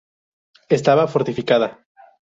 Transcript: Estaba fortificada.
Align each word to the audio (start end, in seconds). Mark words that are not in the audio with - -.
Estaba 0.77 1.07
fortificada. 1.13 1.69